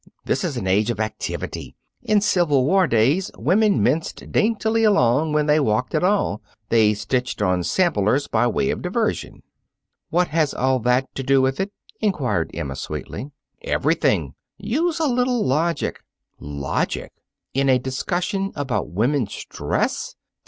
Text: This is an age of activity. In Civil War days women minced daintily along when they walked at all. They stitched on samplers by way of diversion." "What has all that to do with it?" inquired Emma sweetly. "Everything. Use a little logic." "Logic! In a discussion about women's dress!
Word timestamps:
This 0.25 0.43
is 0.43 0.57
an 0.57 0.65
age 0.65 0.89
of 0.89 0.99
activity. 0.99 1.75
In 2.01 2.21
Civil 2.21 2.65
War 2.65 2.87
days 2.87 3.29
women 3.37 3.83
minced 3.83 4.31
daintily 4.31 4.83
along 4.83 5.31
when 5.31 5.45
they 5.45 5.59
walked 5.59 5.93
at 5.93 6.03
all. 6.03 6.41
They 6.69 6.95
stitched 6.95 7.39
on 7.39 7.61
samplers 7.63 8.27
by 8.27 8.47
way 8.47 8.71
of 8.71 8.81
diversion." 8.81 9.43
"What 10.09 10.29
has 10.29 10.55
all 10.55 10.79
that 10.79 11.13
to 11.13 11.21
do 11.21 11.39
with 11.39 11.59
it?" 11.59 11.71
inquired 11.99 12.49
Emma 12.51 12.75
sweetly. 12.77 13.29
"Everything. 13.61 14.33
Use 14.57 14.99
a 14.99 15.05
little 15.05 15.45
logic." 15.45 15.99
"Logic! 16.39 17.11
In 17.53 17.69
a 17.69 17.77
discussion 17.77 18.51
about 18.55 18.89
women's 18.89 19.45
dress! 19.45 20.15